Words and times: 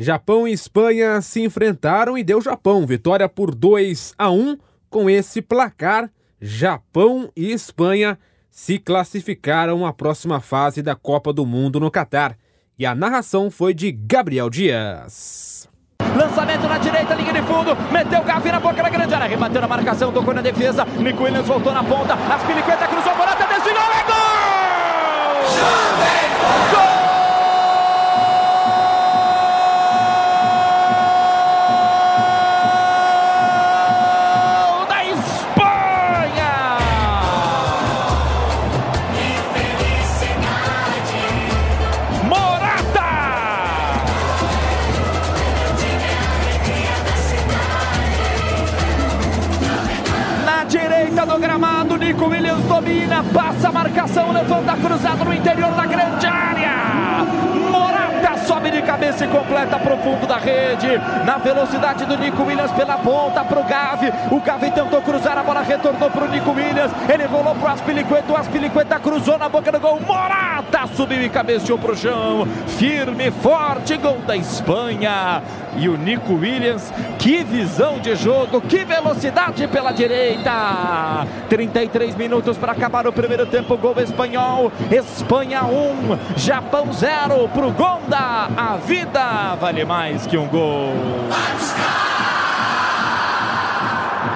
Japão 0.00 0.46
e 0.46 0.52
Espanha 0.52 1.20
se 1.20 1.42
enfrentaram 1.42 2.16
e 2.16 2.22
deu 2.22 2.40
Japão. 2.40 2.86
Vitória 2.86 3.28
por 3.28 3.52
2 3.52 4.14
a 4.16 4.30
1 4.30 4.56
com 4.88 5.10
esse 5.10 5.42
placar. 5.42 6.08
Japão 6.40 7.28
e 7.36 7.50
Espanha 7.50 8.16
se 8.48 8.78
classificaram 8.78 9.84
à 9.84 9.92
próxima 9.92 10.40
fase 10.40 10.82
da 10.82 10.94
Copa 10.94 11.32
do 11.32 11.44
Mundo 11.44 11.80
no 11.80 11.90
Catar. 11.90 12.38
E 12.78 12.86
a 12.86 12.94
narração 12.94 13.50
foi 13.50 13.74
de 13.74 13.90
Gabriel 13.90 14.48
Dias. 14.48 15.68
Lançamento 16.16 16.68
na 16.68 16.78
direita, 16.78 17.14
linha 17.16 17.32
de 17.32 17.42
fundo. 17.42 17.76
Meteu 17.90 18.20
o 18.20 18.24
Gavi 18.24 18.52
na 18.52 18.60
boca 18.60 18.80
da 18.80 18.88
grande 18.88 19.12
área. 19.12 19.26
Rebateu 19.26 19.60
na 19.60 19.66
marcação, 19.66 20.12
tocou 20.12 20.32
na 20.32 20.40
defesa. 20.40 20.84
Nico 20.84 21.24
Williams 21.24 21.48
voltou 21.48 21.74
na 21.74 21.82
ponta. 21.82 22.14
Aspilicueta 22.14 22.86
cruzou, 22.86 23.16
Morata 23.16 23.47
direita 51.38 51.40
do 51.40 51.40
gramado, 51.40 51.96
Nico 51.96 52.26
Williams 52.26 52.64
domina, 52.64 53.24
passa 53.32 53.68
a 53.68 53.72
marcação, 53.72 54.32
levanta 54.32 54.76
cruzado 54.76 55.24
no 55.24 55.32
interior 55.32 55.70
da 55.72 55.86
grande 55.86 56.26
área. 56.26 57.24
Morata 57.70 58.38
sobe 58.46 58.70
de 58.70 58.82
cabeça 58.82 59.24
e 59.24 59.28
completa 59.28 59.78
pro 59.78 59.96
fundo 59.98 60.26
da 60.26 60.36
rede. 60.36 61.00
Na 61.24 61.38
velocidade 61.38 62.04
do 62.04 62.16
Nico 62.16 62.42
Williams 62.42 62.72
pela 62.72 62.98
ponta 62.98 63.44
pro 63.44 63.62
Gavi. 63.64 64.12
O 64.30 64.40
Gavi 64.40 64.70
tentou 64.70 65.00
cruzar, 65.02 65.38
a 65.38 65.42
bola 65.42 65.62
retornou 65.62 66.10
pro 66.10 66.28
Nico 66.28 66.50
Williams. 66.50 66.92
Ele 67.08 67.24
rolou 67.26 67.54
pro 67.54 67.68
Aspilicueta, 67.68 68.32
o 68.32 68.36
Aspilicueta 68.36 68.98
cruzou 68.98 69.38
na 69.38 69.48
boca 69.48 69.70
do 69.70 69.80
gol. 69.80 70.00
Morata 70.00 70.47
subiu 70.98 71.22
e 71.22 71.28
cabeceou 71.28 71.78
pro 71.78 71.96
chão. 71.96 72.44
Firme, 72.66 73.30
forte, 73.30 73.96
gol 73.96 74.18
da 74.26 74.36
Espanha. 74.36 75.40
E 75.76 75.88
o 75.88 75.96
Nico 75.96 76.34
Williams, 76.34 76.92
que 77.20 77.44
visão 77.44 78.00
de 78.00 78.16
jogo, 78.16 78.60
que 78.60 78.84
velocidade 78.84 79.68
pela 79.68 79.92
direita. 79.92 81.24
33 81.48 82.16
minutos 82.16 82.58
para 82.58 82.72
acabar 82.72 83.06
o 83.06 83.12
primeiro 83.12 83.46
tempo. 83.46 83.76
Gol 83.76 83.94
espanhol. 84.00 84.72
Espanha 84.90 85.62
1, 85.62 86.36
Japão 86.36 86.92
0 86.92 87.48
pro 87.54 87.70
Gonda. 87.70 88.48
A 88.56 88.76
vida 88.84 89.54
vale 89.54 89.84
mais 89.84 90.26
que 90.26 90.36
um 90.36 90.48
gol. 90.48 90.92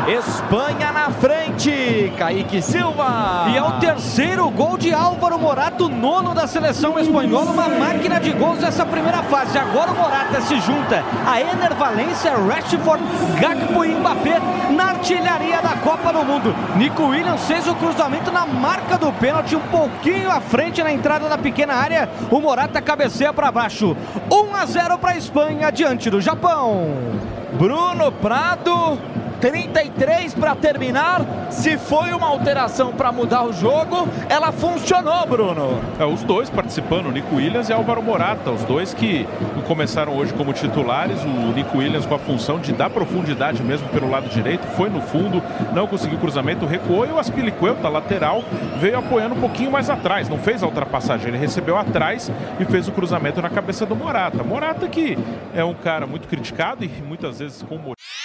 Espanha 0.06 0.90
na 0.90 1.10
frente, 1.10 1.51
Kaique 2.18 2.60
Silva. 2.60 3.46
E 3.48 3.56
é 3.56 3.62
o 3.62 3.78
terceiro 3.78 4.50
gol 4.50 4.76
de 4.76 4.92
Álvaro 4.92 5.38
Morata, 5.38 5.84
o 5.84 5.88
nono 5.88 6.34
da 6.34 6.46
seleção 6.46 6.98
espanhola, 6.98 7.52
uma 7.52 7.68
máquina 7.68 8.18
de 8.18 8.32
gols 8.32 8.58
nessa 8.58 8.84
primeira 8.84 9.22
fase. 9.24 9.56
Agora 9.56 9.92
o 9.92 9.94
Morata 9.94 10.40
se 10.40 10.58
junta 10.60 11.04
a 11.24 11.40
Ener 11.40 11.74
Valência, 11.74 12.32
Rashford, 12.32 13.04
Gakpo 13.38 13.84
e 13.84 13.94
Mbappé 13.94 14.40
na 14.70 14.86
artilharia 14.86 15.62
da 15.62 15.76
Copa 15.76 16.12
do 16.12 16.24
Mundo. 16.24 16.54
Nico 16.76 17.04
Williams 17.04 17.44
fez 17.44 17.68
o 17.68 17.74
cruzamento 17.76 18.32
na 18.32 18.44
marca 18.44 18.98
do 18.98 19.12
pênalti, 19.12 19.54
um 19.54 19.60
pouquinho 19.60 20.30
à 20.30 20.40
frente 20.40 20.82
na 20.82 20.92
entrada 20.92 21.28
da 21.28 21.38
pequena 21.38 21.74
área. 21.74 22.08
O 22.30 22.40
Morata 22.40 22.82
cabeceia 22.82 23.32
para 23.32 23.52
baixo. 23.52 23.96
1 24.30 24.56
a 24.56 24.66
0 24.66 24.98
para 24.98 25.10
a 25.12 25.16
Espanha 25.16 25.70
diante 25.70 26.10
do 26.10 26.20
Japão. 26.20 26.88
Bruno 27.52 28.10
Prado, 28.10 28.98
33 29.42 30.34
para 30.34 30.54
terminar. 30.54 31.20
Se 31.50 31.76
foi 31.76 32.12
uma 32.12 32.28
alteração 32.28 32.92
para 32.92 33.10
mudar 33.10 33.42
o 33.42 33.52
jogo, 33.52 34.08
ela 34.28 34.52
funcionou, 34.52 35.26
Bruno. 35.26 35.80
É, 35.98 36.04
os 36.04 36.22
dois 36.22 36.48
participando, 36.48 37.06
o 37.06 37.10
Nico 37.10 37.34
Williams 37.34 37.68
e 37.68 37.72
Álvaro 37.72 38.00
Morata, 38.00 38.52
os 38.52 38.62
dois 38.62 38.94
que 38.94 39.26
começaram 39.66 40.16
hoje 40.16 40.32
como 40.34 40.52
titulares. 40.52 41.20
O 41.24 41.52
Nico 41.52 41.78
Williams 41.78 42.06
com 42.06 42.14
a 42.14 42.20
função 42.20 42.60
de 42.60 42.72
dar 42.72 42.88
profundidade 42.88 43.64
mesmo 43.64 43.88
pelo 43.88 44.08
lado 44.08 44.28
direito, 44.28 44.64
foi 44.76 44.88
no 44.88 45.02
fundo, 45.02 45.42
não 45.74 45.88
conseguiu 45.88 46.20
cruzamento, 46.20 46.64
recuou 46.64 47.04
e 47.04 47.10
o 47.10 47.18
Aspilicueta, 47.18 47.88
lateral, 47.88 48.44
veio 48.78 48.96
apoiando 48.96 49.34
um 49.34 49.40
pouquinho 49.40 49.72
mais 49.72 49.90
atrás, 49.90 50.28
não 50.28 50.38
fez 50.38 50.62
a 50.62 50.66
ultrapassagem, 50.66 51.26
ele 51.28 51.38
recebeu 51.38 51.76
atrás 51.76 52.30
e 52.60 52.64
fez 52.64 52.86
o 52.86 52.92
cruzamento 52.92 53.42
na 53.42 53.50
cabeça 53.50 53.84
do 53.84 53.96
Morata. 53.96 54.44
Morata 54.44 54.86
que 54.86 55.18
é 55.52 55.64
um 55.64 55.74
cara 55.74 56.06
muito 56.06 56.28
criticado 56.28 56.84
e 56.84 56.88
muitas 56.88 57.40
vezes 57.40 57.60
com 57.62 57.74
motivo. 57.74 58.21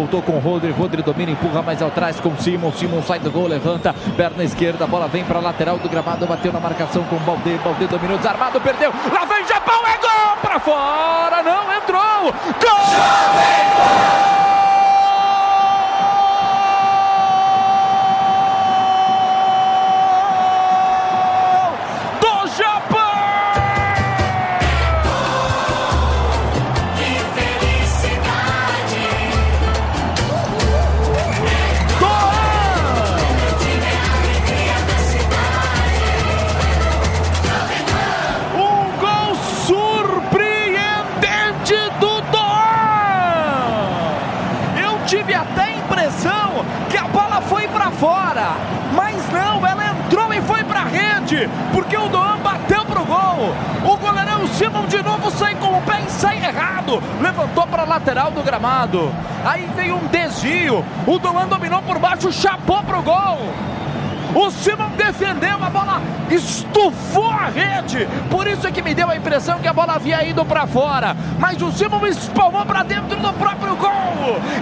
Voltou 0.00 0.22
com 0.22 0.32
o 0.32 0.38
Rodri, 0.38 0.70
Rodri 0.70 1.02
domina, 1.02 1.30
empurra 1.30 1.60
mais 1.60 1.82
atrás 1.82 2.18
com 2.18 2.34
Simon, 2.38 2.72
Simon 2.72 3.02
sai 3.02 3.18
do 3.18 3.30
gol, 3.30 3.46
levanta, 3.46 3.94
perna 4.16 4.42
esquerda, 4.42 4.86
bola 4.86 5.06
vem 5.06 5.22
para 5.22 5.40
lateral 5.40 5.76
do 5.76 5.90
gramado, 5.90 6.26
bateu 6.26 6.50
na 6.50 6.58
marcação 6.58 7.04
com 7.04 7.16
o 7.16 7.20
Balde, 7.20 7.60
Balde 7.62 7.86
dominou, 7.86 8.16
desarmado, 8.16 8.58
perdeu, 8.62 8.90
lá 9.12 9.26
vem 9.26 9.46
Japão, 9.46 9.86
é 9.86 9.98
gol, 9.98 10.36
para 10.40 10.58
fora, 10.58 11.42
não 11.42 11.70
entrou, 11.76 12.32
gol! 12.32 12.80
do 14.40 14.49
tive 45.10 45.34
até 45.34 45.62
a 45.62 45.76
impressão 45.76 46.64
que 46.88 46.96
a 46.96 47.02
bola 47.08 47.40
foi 47.40 47.66
para 47.66 47.90
fora, 47.90 48.52
mas 48.94 49.16
não, 49.32 49.66
ela 49.66 49.90
entrou 49.90 50.32
e 50.32 50.40
foi 50.42 50.62
para 50.62 50.82
a 50.82 50.84
rede, 50.84 51.50
porque 51.72 51.96
o 51.96 52.08
Doan 52.08 52.38
bateu 52.38 52.84
pro 52.84 53.04
gol. 53.04 53.52
O 53.84 53.96
goleirão 53.96 54.46
Simon 54.46 54.86
de 54.86 55.02
novo 55.02 55.28
sai 55.32 55.56
com 55.56 55.76
o 55.76 55.82
pé 55.82 56.02
e 56.06 56.10
sai 56.12 56.36
errado, 56.36 57.02
levantou 57.20 57.66
para 57.66 57.82
a 57.82 57.86
lateral 57.86 58.30
do 58.30 58.40
gramado. 58.44 59.12
Aí 59.44 59.68
veio 59.74 59.96
um 59.96 60.06
desvio, 60.06 60.84
o 61.04 61.18
Doan 61.18 61.48
dominou 61.48 61.82
por 61.82 61.98
baixo, 61.98 62.30
chapou 62.30 62.80
pro 62.84 63.02
gol. 63.02 63.52
O 64.34 64.50
Simon 64.50 64.90
defendeu, 64.96 65.56
a 65.62 65.70
bola 65.70 66.00
estufou 66.30 67.28
a 67.28 67.46
rede. 67.46 68.08
Por 68.30 68.46
isso 68.46 68.66
é 68.66 68.70
que 68.70 68.82
me 68.82 68.94
deu 68.94 69.10
a 69.10 69.16
impressão 69.16 69.58
que 69.58 69.66
a 69.66 69.72
bola 69.72 69.94
havia 69.94 70.24
ido 70.24 70.44
para 70.44 70.66
fora. 70.66 71.16
Mas 71.38 71.60
o 71.60 71.72
Simon 71.72 72.06
espalmou 72.06 72.64
para 72.64 72.82
dentro 72.84 73.18
do 73.18 73.32
próprio 73.32 73.74
gol. 73.76 73.90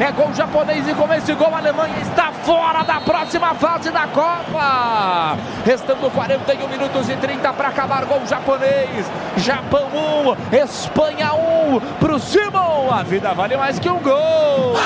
É 0.01 0.11
gol 0.13 0.33
japonês 0.33 0.89
e 0.89 0.95
com 0.95 1.13
esse 1.13 1.35
gol 1.35 1.55
a 1.55 1.59
Alemanha 1.59 1.99
está 2.01 2.33
fora 2.45 2.83
da 2.83 3.01
próxima 3.01 3.55
fase 3.55 3.91
da 3.91 4.07
Copa. 4.07 5.37
Restando 5.65 6.11
41 6.11 6.69
minutos 6.69 7.09
e 7.09 7.17
30 7.17 7.53
para 7.53 7.69
acabar 7.69 8.05
gol 8.07 8.23
japonês. 8.27 9.07
Japão 9.37 9.89
1, 10.51 10.57
Espanha 10.57 11.33
1 11.35 11.81
para 12.01 12.15
o 12.15 12.19
Simon. 12.19 12.91
A 12.91 13.03
vida 13.03 13.35
vale 13.35 13.57
mais 13.57 13.79
que 13.79 13.91
um 13.91 13.99
gol. 13.99 14.77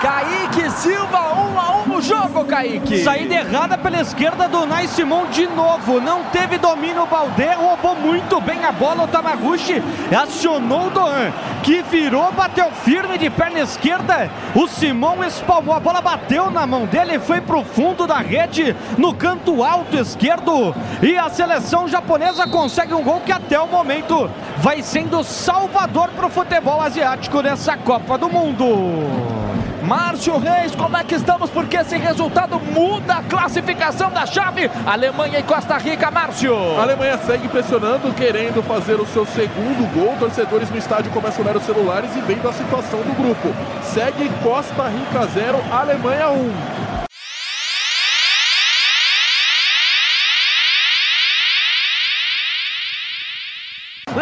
Kaique 0.00 0.70
Silva 0.70 1.32
1 1.32 1.58
a 1.58 1.76
1 1.78 1.83
jogo, 2.00 2.44
Kaique. 2.44 3.02
Saída 3.02 3.34
errada 3.34 3.76
pela 3.78 4.00
esquerda 4.00 4.48
do 4.48 4.66
Nai 4.66 4.86
Simon 4.86 5.26
de 5.26 5.46
novo. 5.46 6.00
Não 6.00 6.24
teve 6.24 6.58
domínio 6.58 7.02
o 7.02 7.06
Baldé, 7.06 7.54
roubou 7.54 7.94
muito 7.94 8.40
bem 8.40 8.64
a 8.64 8.72
bola. 8.72 9.04
O 9.04 9.08
Tamaguchi 9.08 9.82
acionou 10.16 10.86
o 10.86 10.90
Doan, 10.90 11.32
que 11.62 11.82
virou, 11.82 12.32
bateu 12.32 12.70
firme 12.70 13.18
de 13.18 13.30
perna 13.30 13.60
esquerda. 13.60 14.30
O 14.54 14.66
Simon 14.66 15.24
espalmou, 15.24 15.74
a 15.74 15.80
bola 15.80 16.00
bateu 16.00 16.50
na 16.50 16.66
mão 16.66 16.86
dele, 16.86 17.18
foi 17.18 17.40
pro 17.40 17.64
fundo 17.64 18.06
da 18.06 18.18
rede, 18.18 18.74
no 18.98 19.14
canto 19.14 19.62
alto 19.62 19.96
esquerdo. 19.96 20.74
E 21.02 21.16
a 21.16 21.28
seleção 21.28 21.88
japonesa 21.88 22.46
consegue 22.46 22.94
um 22.94 23.02
gol 23.02 23.20
que 23.20 23.32
até 23.32 23.58
o 23.58 23.66
momento 23.66 24.30
vai 24.58 24.82
sendo 24.82 25.24
salvador 25.24 26.08
pro 26.10 26.28
futebol 26.28 26.80
asiático 26.80 27.40
nessa 27.40 27.76
Copa 27.76 28.18
do 28.18 28.28
Mundo. 28.28 29.23
Márcio 30.14 30.38
Reis, 30.38 30.76
como 30.76 30.96
é 30.96 31.02
que 31.02 31.16
estamos? 31.16 31.50
Porque 31.50 31.76
esse 31.76 31.96
resultado 31.96 32.60
muda 32.60 33.14
a 33.14 33.22
classificação 33.24 34.12
da 34.12 34.24
chave. 34.24 34.70
Alemanha 34.86 35.40
e 35.40 35.42
Costa 35.42 35.76
Rica, 35.76 36.08
Márcio. 36.08 36.54
A 36.78 36.82
Alemanha 36.82 37.18
segue 37.18 37.48
pressionando, 37.48 38.14
querendo 38.14 38.62
fazer 38.62 38.94
o 38.94 39.06
seu 39.06 39.26
segundo 39.26 39.92
gol. 39.92 40.14
Torcedores 40.20 40.70
no 40.70 40.78
estádio 40.78 41.10
começam 41.10 41.44
a 41.44 41.48
olhar 41.48 41.56
os 41.56 41.64
celulares 41.64 42.14
e 42.14 42.20
vendo 42.20 42.48
a 42.48 42.52
situação 42.52 43.00
do 43.00 43.12
grupo. 43.12 43.52
Segue 43.82 44.30
Costa 44.40 44.86
Rica 44.86 45.26
0, 45.34 45.58
Alemanha 45.72 46.30
1. 46.30 46.83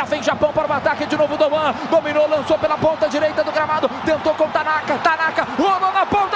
Lá 0.02 0.06
vem 0.06 0.20
Japão 0.20 0.52
para 0.52 0.66
o 0.68 0.72
ataque 0.72 1.06
de 1.06 1.16
novo. 1.16 1.36
Doman 1.36 1.72
dominou, 1.88 2.28
lançou 2.28 2.58
pela 2.58 2.76
ponta 2.76 3.08
direita 3.08 3.44
do 3.44 3.52
gramado. 3.52 3.88
Tentou 4.04 4.34
com 4.34 4.48
Tanaka. 4.48 4.98
Tanaka 4.98 5.46
rolou 5.56 5.92
na 5.92 6.04
ponta. 6.04 6.32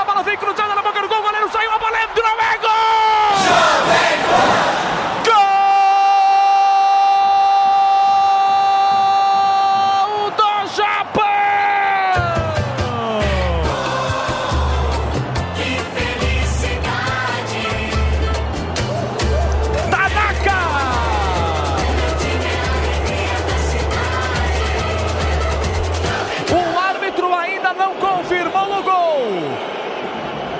Confirmou 28.26 28.80
o 28.80 28.82
gol. 28.82 29.24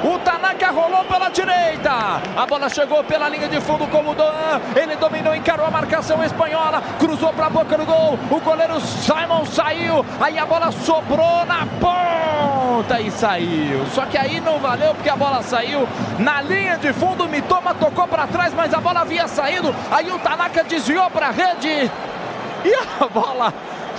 O 0.05 0.19
Tanaka 0.21 0.71
rolou 0.71 1.05
pela 1.05 1.29
direita. 1.29 1.91
A 2.37 2.47
bola 2.47 2.69
chegou 2.69 3.03
pela 3.03 3.29
linha 3.29 3.49
de 3.49 3.61
fundo 3.61 3.89
com 3.89 4.09
o 4.09 4.15
Doan. 4.15 4.61
Ele 4.77 4.95
dominou, 4.95 5.35
encarou 5.35 5.67
a 5.67 5.71
marcação 5.71 6.23
espanhola. 6.23 6.81
Cruzou 7.01 7.33
para 7.33 7.47
a 7.47 7.51
boca 7.51 7.77
do 7.77 7.85
gol. 7.85 8.17
O 8.31 8.41
goleiro 8.41 8.81
Simon 8.81 9.45
saiu. 9.47 10.07
Aí 10.21 10.39
a 10.39 10.47
bola 10.47 10.71
sobrou 10.71 11.45
na 11.47 11.67
ponta 11.81 13.01
e 13.01 13.11
saiu. 13.11 13.85
Só 13.87 14.07
que 14.07 14.17
aí 14.17 14.39
não 14.39 14.61
valeu 14.61 14.95
porque 14.95 15.11
a 15.11 15.17
bola 15.17 15.43
saiu 15.43 15.89
na 16.21 16.41
linha 16.41 16.77
de 16.77 16.93
fundo. 16.93 17.29
Mitoma 17.29 17.75
tocou 17.75 18.07
para 18.07 18.29
trás, 18.29 18.55
mas 18.55 18.73
a 18.73 18.81
bola 18.81 19.01
havia 19.01 19.27
saído. 19.27 19.75
Aí 19.91 20.09
o 20.09 20.19
Tanaka 20.21 20.63
desviou 20.63 21.11
para 21.11 21.29
a 21.29 21.33
rede. 21.33 21.91
E 22.65 22.75
a 23.01 23.09
bola 23.09 23.53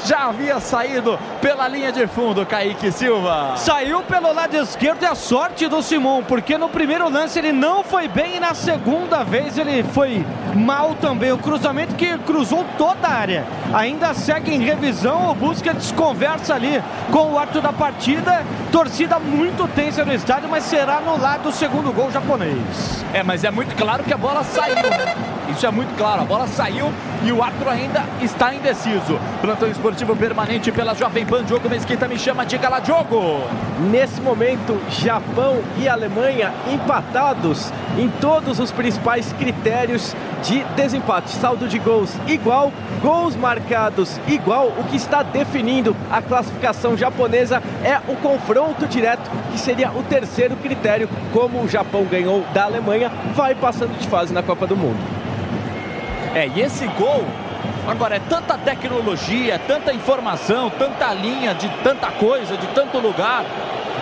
já 0.05 0.27
havia 0.27 0.59
saído 0.59 1.17
pela 1.41 1.67
linha 1.67 1.91
de 1.91 2.07
fundo, 2.07 2.45
Kaique 2.45 2.91
Silva. 2.91 3.55
Saiu 3.57 4.01
pelo 4.03 4.33
lado 4.33 4.55
esquerdo 4.55 5.03
e 5.03 5.05
a 5.05 5.15
sorte 5.15 5.67
do 5.67 5.81
Simon, 5.81 6.23
porque 6.23 6.57
no 6.57 6.69
primeiro 6.69 7.09
lance 7.09 7.39
ele 7.39 7.51
não 7.51 7.83
foi 7.83 8.07
bem 8.07 8.37
e 8.37 8.39
na 8.39 8.53
segunda 8.53 9.23
vez 9.23 9.57
ele 9.57 9.83
foi 9.83 10.25
mal 10.55 10.95
também. 10.95 11.31
O 11.31 11.37
cruzamento 11.37 11.95
que 11.95 12.17
cruzou 12.19 12.65
toda 12.77 13.07
a 13.07 13.13
área. 13.13 13.45
Ainda 13.73 14.13
segue 14.13 14.53
em 14.53 14.59
revisão, 14.59 15.31
o 15.31 15.35
Busquets 15.35 15.91
conversa 15.91 16.55
ali 16.55 16.81
com 17.11 17.33
o 17.33 17.39
árbitro 17.39 17.61
da 17.61 17.73
partida. 17.73 18.45
Torcida 18.71 19.19
muito 19.19 19.67
tensa 19.69 20.03
no 20.03 20.13
estádio, 20.13 20.49
mas 20.49 20.63
será 20.63 20.97
anulado 20.97 21.49
o 21.49 21.51
segundo 21.51 21.91
gol 21.91 22.11
japonês. 22.11 23.05
É, 23.13 23.23
mas 23.23 23.43
é 23.43 23.51
muito 23.51 23.75
claro 23.75 24.03
que 24.03 24.13
a 24.13 24.17
bola 24.17 24.43
saiu? 24.43 24.75
Isso 25.49 25.65
é 25.65 25.71
muito 25.71 25.95
claro, 25.97 26.21
a 26.21 26.25
bola 26.25 26.47
saiu 26.47 26.91
e 27.23 27.31
o 27.31 27.41
árbitro 27.41 27.69
ainda 27.69 28.03
está 28.21 28.53
indeciso. 28.53 29.19
Plantão 29.41 29.67
esportivo 29.69 30.15
permanente 30.15 30.71
pela 30.71 30.93
Jovem 30.93 31.25
Pan, 31.25 31.43
Diogo 31.43 31.69
Mesquita 31.69 32.07
me 32.07 32.19
chama, 32.19 32.45
diga 32.45 32.69
lá, 32.69 32.79
Diogo. 32.79 33.41
Nesse 33.89 34.21
momento, 34.21 34.79
Japão 34.89 35.59
e 35.77 35.87
Alemanha 35.87 36.53
empatados 36.71 37.71
em 37.97 38.09
todos 38.09 38.59
os 38.59 38.71
principais 38.71 39.33
critérios 39.33 40.15
de 40.43 40.63
desempate. 40.75 41.31
Saldo 41.31 41.67
de 41.67 41.79
gols 41.79 42.13
igual, 42.27 42.71
gols 43.01 43.35
marcados 43.35 44.19
igual. 44.27 44.67
O 44.77 44.83
que 44.83 44.97
está 44.97 45.23
definindo 45.23 45.95
a 46.11 46.21
classificação 46.21 46.95
japonesa 46.95 47.63
é 47.83 47.99
o 48.07 48.15
confronto 48.17 48.85
direto, 48.85 49.29
que 49.51 49.59
seria 49.59 49.91
o 49.91 50.03
terceiro 50.03 50.55
critério. 50.57 51.09
Como 51.33 51.63
o 51.63 51.67
Japão 51.67 52.03
ganhou 52.05 52.43
da 52.53 52.65
Alemanha, 52.65 53.11
vai 53.33 53.55
passando 53.55 53.97
de 53.97 54.07
fase 54.07 54.33
na 54.33 54.43
Copa 54.43 54.67
do 54.67 54.75
Mundo. 54.75 55.16
É, 56.35 56.47
e 56.47 56.61
esse 56.61 56.85
gol, 56.87 57.25
agora 57.87 58.15
é 58.15 58.19
tanta 58.19 58.57
tecnologia, 58.57 59.59
tanta 59.67 59.93
informação, 59.93 60.69
tanta 60.69 61.13
linha 61.13 61.53
de 61.53 61.69
tanta 61.83 62.11
coisa, 62.11 62.57
de 62.57 62.67
tanto 62.67 62.99
lugar. 62.99 63.45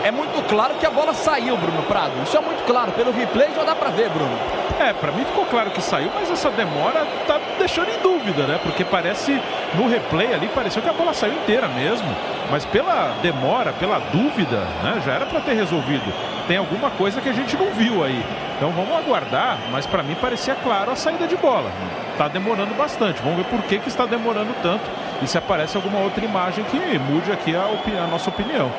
É 0.03 0.11
muito 0.11 0.47
claro 0.47 0.75
que 0.75 0.85
a 0.85 0.91
bola 0.91 1.13
saiu, 1.13 1.57
Bruno 1.57 1.81
Prado. 1.83 2.11
Isso 2.23 2.37
é 2.37 2.39
muito 2.39 2.63
claro. 2.65 2.91
Pelo 2.91 3.11
replay 3.11 3.49
já 3.55 3.63
dá 3.63 3.73
pra 3.75 3.89
ver, 3.89 4.09
Bruno. 4.09 4.37
É, 4.79 4.93
pra 4.93 5.11
mim 5.11 5.25
ficou 5.25 5.45
claro 5.45 5.71
que 5.71 5.81
saiu, 5.81 6.11
mas 6.13 6.29
essa 6.29 6.51
demora 6.51 7.07
tá 7.25 7.39
deixando 7.57 7.89
em 7.89 7.99
dúvida, 7.99 8.43
né? 8.43 8.59
Porque 8.61 8.83
parece, 8.83 9.41
no 9.73 9.87
replay 9.87 10.33
ali, 10.33 10.47
pareceu 10.49 10.81
que 10.83 10.89
a 10.89 10.93
bola 10.93 11.13
saiu 11.13 11.33
inteira 11.33 11.67
mesmo. 11.69 12.07
Mas 12.51 12.65
pela 12.65 13.15
demora, 13.21 13.73
pela 13.73 13.99
dúvida, 13.99 14.57
né? 14.83 15.01
Já 15.05 15.13
era 15.13 15.25
pra 15.25 15.41
ter 15.41 15.53
resolvido. 15.53 16.13
Tem 16.47 16.57
alguma 16.57 16.91
coisa 16.91 17.19
que 17.19 17.29
a 17.29 17.33
gente 17.33 17.57
não 17.57 17.71
viu 17.71 18.03
aí. 18.03 18.23
Então 18.55 18.71
vamos 18.71 18.95
aguardar, 18.95 19.57
mas 19.71 19.85
pra 19.85 20.03
mim 20.03 20.15
parecia 20.15 20.55
claro 20.55 20.91
a 20.91 20.95
saída 20.95 21.27
de 21.27 21.35
bola. 21.35 21.71
Tá 22.17 22.27
demorando 22.27 22.73
bastante. 22.75 23.21
Vamos 23.21 23.37
ver 23.37 23.45
por 23.45 23.61
que, 23.63 23.79
que 23.79 23.87
está 23.87 24.05
demorando 24.05 24.53
tanto 24.61 24.83
e 25.21 25.27
se 25.27 25.37
aparece 25.37 25.75
alguma 25.75 25.99
outra 25.99 26.23
imagem 26.23 26.63
que 26.65 26.77
mude 26.99 27.31
aqui 27.31 27.55
a, 27.55 27.63
a 28.03 28.07
nossa 28.07 28.29
opinião. 28.29 28.71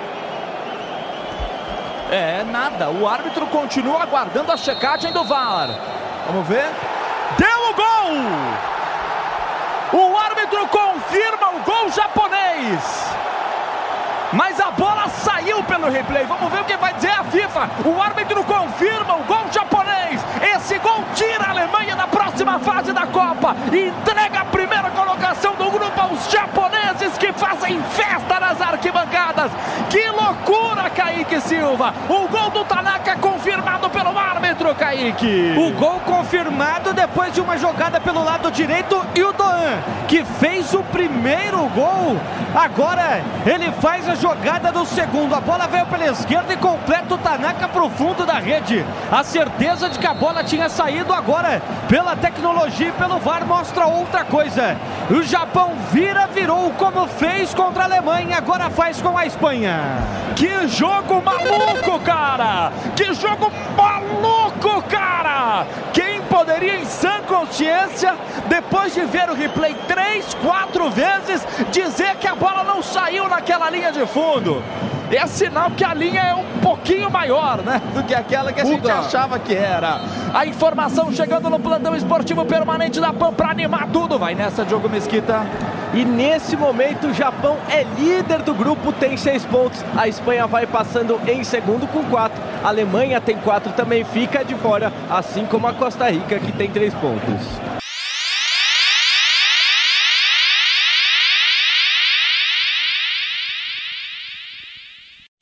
É, 2.10 2.44
nada. 2.44 2.88
O 2.88 3.08
árbitro 3.08 3.46
continua 3.46 4.02
aguardando 4.02 4.52
a 4.52 4.56
checagem 4.56 5.12
do 5.12 5.24
VAR. 5.24 5.68
Vamos 6.26 6.46
ver. 6.46 6.70
Deu 7.36 7.70
o 7.70 7.74
gol! 7.74 7.86
O 9.92 10.16
árbitro 10.16 10.66
confirma 10.68 11.48
o 11.50 11.60
gol 11.64 11.90
japonês. 11.90 13.16
Mas 14.32 14.58
a 14.60 14.70
bola 14.70 15.08
saiu 15.08 15.62
pelo 15.64 15.90
replay. 15.90 16.24
Vamos 16.24 16.50
ver 16.50 16.60
o 16.60 16.64
que 16.64 16.76
vai 16.76 16.92
dizer 16.94 17.10
a 17.10 17.24
FIFA. 17.24 17.70
O 17.84 18.00
árbitro 18.00 18.42
confirma 18.44 19.16
o 19.16 19.24
gol 19.24 19.46
japonês. 19.52 20.20
Esse 20.54 20.78
gol 20.78 21.04
tira 21.14 21.44
a 21.44 21.50
Alemanha 21.50 21.94
da 21.96 22.06
próxima 22.06 22.58
fase 22.58 22.92
da 22.92 23.06
Copa. 23.06 23.56
E 23.72 23.88
entrega 23.88 24.40
a 24.40 24.44
primeira 24.46 24.90
colocação 24.90 25.54
do 25.54 25.70
grupo 25.70 26.00
aos 26.00 26.30
japoneses 26.30 27.16
que 27.18 27.32
fazem 27.32 27.80
festa 27.82 28.40
nas 28.40 28.60
arquibancadas. 28.60 29.50
Que 29.88 30.08
loucura, 30.10 30.90
Kaique 30.90 31.40
Silva. 31.40 31.94
O 32.08 32.28
gol 32.28 32.50
do 32.50 32.64
Tanaka 32.64 33.16
confirmado 33.16 33.88
pelo 33.90 34.18
árbitro, 34.18 34.55
Kaique. 34.74 35.54
O 35.56 35.72
gol 35.72 36.00
confirmado 36.00 36.92
depois 36.92 37.32
de 37.32 37.40
uma 37.40 37.56
jogada 37.56 38.00
pelo 38.00 38.24
lado 38.24 38.50
direito 38.50 39.04
e 39.14 39.22
o 39.22 39.32
Doan, 39.32 39.78
que 40.08 40.24
fez 40.24 40.72
o 40.74 40.82
primeiro 40.82 41.58
gol. 41.74 42.16
Agora 42.54 43.20
ele 43.44 43.70
faz 43.80 44.08
a 44.08 44.14
jogada 44.14 44.72
do 44.72 44.84
segundo. 44.86 45.34
A 45.34 45.40
bola 45.40 45.66
veio 45.66 45.86
pela 45.86 46.06
esquerda 46.06 46.52
e 46.52 46.56
completa 46.56 47.14
o 47.14 47.18
Tanaka 47.18 47.68
para 47.68 47.84
o 47.84 47.90
fundo 47.90 48.24
da 48.24 48.34
rede. 48.34 48.84
A 49.12 49.22
certeza 49.22 49.90
de 49.90 49.98
que 49.98 50.06
a 50.06 50.14
bola 50.14 50.42
tinha 50.42 50.68
saído 50.68 51.12
agora 51.12 51.60
pela 51.88 52.16
tecnologia 52.16 52.88
e 52.88 52.92
pelo 52.92 53.18
VAR 53.18 53.46
mostra 53.46 53.86
outra 53.86 54.24
coisa. 54.24 54.76
O 55.10 55.22
Japão 55.22 55.72
vira, 55.92 56.26
virou 56.26 56.70
como 56.72 57.06
fez 57.06 57.54
contra 57.54 57.82
a 57.82 57.86
Alemanha, 57.86 58.38
agora 58.38 58.70
faz 58.70 59.00
com 59.00 59.16
a 59.16 59.26
Espanha. 59.26 59.80
Que 60.34 60.66
jogo 60.68 61.22
maluco, 61.22 62.00
cara! 62.00 62.72
Que 62.94 63.12
jogo 63.14 63.50
maluco, 63.76 64.55
cara! 64.82 65.66
Quem 65.92 66.22
poderia, 66.22 66.76
em 66.76 66.84
sã 66.84 67.20
consciência, 67.26 68.14
depois 68.48 68.94
de 68.94 69.04
ver 69.04 69.28
o 69.30 69.34
replay 69.34 69.74
três, 69.86 70.34
quatro 70.34 70.90
vezes, 70.90 71.46
dizer 71.70 72.16
que 72.16 72.26
a 72.26 72.34
bola 72.34 72.64
não 72.64 72.82
saiu 72.82 73.28
naquela 73.28 73.70
linha 73.70 73.92
de 73.92 74.06
fundo? 74.06 74.62
é 75.14 75.26
sinal 75.26 75.70
que 75.70 75.84
a 75.84 75.94
linha 75.94 76.20
é 76.20 76.34
um 76.34 76.60
pouquinho 76.60 77.05
maior, 77.26 77.62
né? 77.62 77.82
Do 77.92 78.02
que 78.04 78.14
aquela 78.14 78.52
que 78.52 78.60
a 78.60 78.64
gente 78.64 78.88
achava 78.88 79.38
que 79.38 79.54
era. 79.54 80.00
A 80.32 80.46
informação 80.46 81.12
chegando 81.12 81.50
no 81.50 81.58
plantão 81.58 81.94
esportivo 81.94 82.44
permanente 82.44 83.00
da 83.00 83.12
PAN 83.12 83.32
para 83.32 83.50
animar 83.50 83.88
tudo. 83.88 84.18
Vai 84.18 84.34
nessa, 84.34 84.64
Diogo 84.64 84.88
Mesquita. 84.88 85.44
E 85.92 86.04
nesse 86.04 86.56
momento 86.56 87.08
o 87.08 87.14
Japão 87.14 87.56
é 87.68 87.84
líder 87.98 88.42
do 88.42 88.54
grupo, 88.54 88.92
tem 88.92 89.16
seis 89.16 89.44
pontos. 89.44 89.82
A 89.96 90.06
Espanha 90.06 90.46
vai 90.46 90.66
passando 90.66 91.18
em 91.26 91.42
segundo 91.42 91.86
com 91.86 92.04
quatro. 92.04 92.40
A 92.62 92.68
Alemanha 92.68 93.20
tem 93.20 93.36
quatro, 93.38 93.72
também 93.72 94.04
fica 94.04 94.44
de 94.44 94.54
fora, 94.54 94.92
assim 95.10 95.46
como 95.46 95.66
a 95.66 95.72
Costa 95.72 96.10
Rica, 96.10 96.38
que 96.38 96.52
tem 96.52 96.70
três 96.70 96.92
pontos. 96.94 97.75